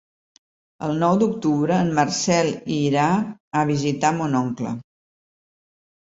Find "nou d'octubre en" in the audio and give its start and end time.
1.01-1.91